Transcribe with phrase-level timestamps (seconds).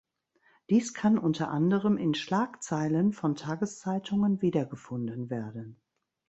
[0.71, 5.79] Dies kann unter anderem in Schlagzeilen von Tageszeitungen wiedergefunden werden.